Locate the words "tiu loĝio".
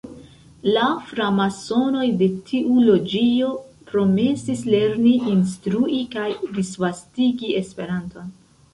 2.47-3.51